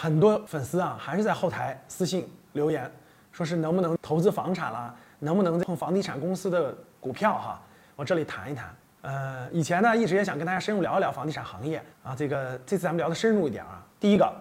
[0.00, 2.88] 很多粉丝啊，还是在后台私信留言，
[3.32, 7.60] 说是能不能投资房产啦，能不能碰房地产公司的股票哈？
[7.96, 8.72] 我这里谈一谈。
[9.02, 12.14] 呃，以前呢，一直也想跟大家深入聊一聊房地产行业啊。
[12.16, 13.84] 这个这次咱们聊的深入一点啊。
[13.98, 14.32] 第一个，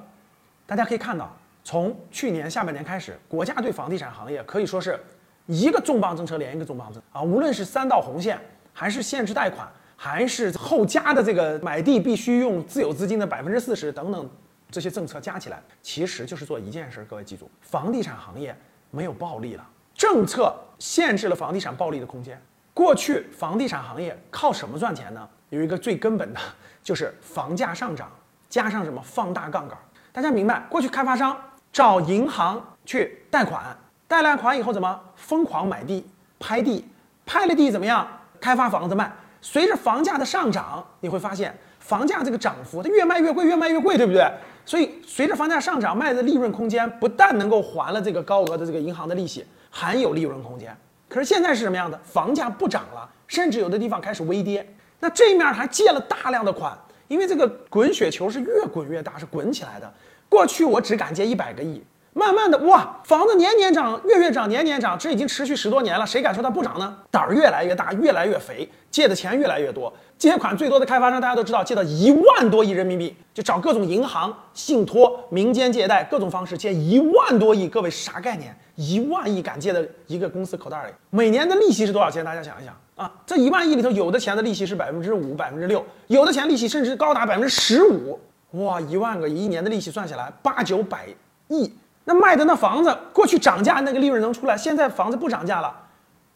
[0.68, 5.04] 大家可以看到，从去年下半年开始，国家对房地产行业可以说是
[5.48, 7.24] 一个重磅政策连一个重磅政啊。
[7.24, 8.40] 无论是三道红线，
[8.74, 14.30] 还是限制贷款，还是后加的这个买地必须用自有资金的百分之四十等等
[14.70, 17.06] 这些政策加起来，其实就是做一件事。
[17.10, 18.56] 各位记住，房地产行业
[18.92, 22.42] 没有暴利了，政策限制了房地产暴利的空间。
[22.74, 25.28] 过去房地产行业靠什么赚钱呢？
[25.50, 26.40] 有一个最根本的，
[26.84, 28.12] 就是房价上涨
[28.50, 29.78] 加上什么放大杠杆。
[30.12, 31.40] 大家明白，过去开发商
[31.72, 33.76] 找银行去贷款，
[34.08, 36.06] 贷了款以后怎么疯狂买地
[36.38, 36.86] 拍地，
[37.26, 38.06] 拍了地怎么样
[38.42, 39.12] 开发房子卖？
[39.42, 44.30] 随着房价的上涨，你会发现房价这个涨幅它越卖越贵，越卖越贵，对不对？
[44.66, 50.76] 所以随着房价上涨，卖的利润空间不但能够还了这个高额的这个银行的利息，还有利润空间。
[51.08, 51.98] 可是现在是什么样的？
[52.04, 54.68] 房价不涨了，甚至有的地方开始微跌。
[55.00, 59.90] 那这面还借了大量的款，因为这个滚雪球是越滚越大，是滚起来的。
[60.28, 61.82] 过去我只敢借一百个亿，
[62.18, 66.98] 慢慢的哇，房子年年涨，月月涨，年年涨，这已经持续十多年了，谁敢说它不涨呢？
[67.12, 69.94] 胆儿越来越大，越来越肥，借的钱越来越多。
[70.18, 77.70] 借款最多的开发商，大家都知道，借到一万多亿人民币，就找各种银行、信托、民间借贷各种方式借一万多亿。
[77.70, 78.58] 各位啥概念？
[78.74, 82.26] 一万亿敢借的一个公司口袋里，每年的利息是多少钱？
[82.26, 88.20] 大家想一想啊，这一万亿里头，有的钱的利息是百分之五、百分之六，有的钱利息甚至高达百分之十五。
[88.52, 91.08] 哇，一万个一年的利息算下来八九百
[91.48, 91.72] 亿，
[92.10, 95.76] 那卖的那房子过去涨价那个利润能出来，现在房子不涨价了，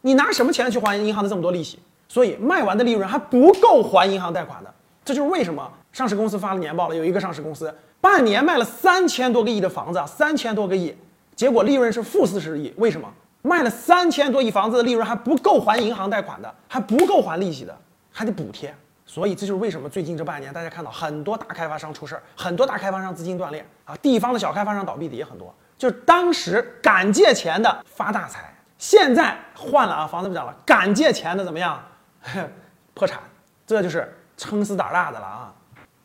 [0.02, 1.78] 你拿什么钱去还银行的这么多利息？
[2.08, 4.70] 所以卖完的利润还不够还银行贷款的，
[5.02, 6.94] 这就是为什么上市公司发了年报了。
[6.94, 10.94] 有一个上市公司半年卖了三千多个亿的房子，三千多个亿，
[11.34, 12.70] 结果利润是负四十亿。
[12.76, 17.74] 为什么卖了三千多亿房子的利润还不够还银行贷款的，还不够还利息的，
[18.12, 18.74] 还得补贴。
[19.06, 25.54] 所以这就是为什么最近这半年大家看到很多大开发商出事儿，很多大开发商资金断裂啊，地方的小开发商倒闭的也很多。
[25.82, 31.82] 就当时敢借钱的发大财，现在换了啊，房子不涨了，敢借钱的怎么样？
[32.94, 33.18] 破产，
[33.66, 35.52] 这就是撑死胆大的了啊！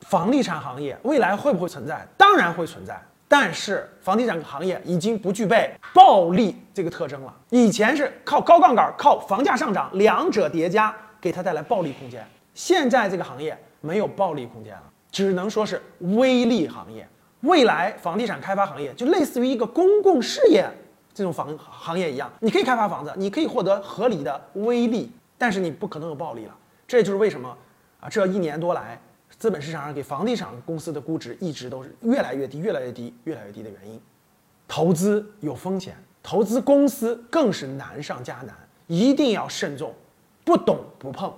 [0.02, 2.04] 房地产行业未来会不会存在？
[2.18, 7.32] 当然会存在，但是房地产行业已经不具备暴利这个特征了。
[7.52, 17.08] 以前是靠高杠杆、靠房价上涨两者叠加给它带来暴利空间，现在这个行业没有暴利空间了，只能说是微利行业。
[17.48, 20.70] 未来房地产开发行业就类似于一个公共事业
[21.14, 25.12] 这种房行业一样，你可以开发房子，你可以获得合理的微利。
[25.40, 26.56] 但是你不可能有暴利了，
[26.88, 27.56] 这就是为什么
[28.00, 29.00] 啊，这一年多来，
[29.38, 34.02] 资本市场上给房地产公司的估值一直都是越来越低、越来越低、越来越低的原因。
[34.68, 38.56] 投资有风险，投资公司更是难上加难，
[38.88, 39.94] 一定要慎重，
[40.44, 41.32] 不懂不碰。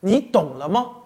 [0.00, 0.96] 你懂了吗？